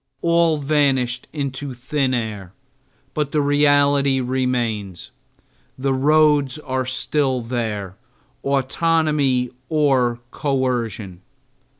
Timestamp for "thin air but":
1.75-3.31